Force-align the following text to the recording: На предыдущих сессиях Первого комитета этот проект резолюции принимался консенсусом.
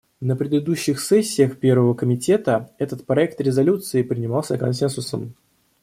На 0.19 0.35
предыдущих 0.35 0.99
сессиях 0.99 1.59
Первого 1.59 1.93
комитета 1.93 2.71
этот 2.79 3.05
проект 3.05 3.39
резолюции 3.39 4.01
принимался 4.01 4.57
консенсусом. 4.57 5.35